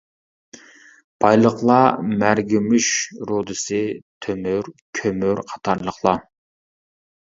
بايلىقلار 1.25 1.99
مەرگىمۇش 2.25 2.89
رۇدىسى، 3.29 3.85
تۆمۈر، 4.27 4.75
كۆمۈر 5.03 5.47
قاتارلىقلار. 5.55 6.31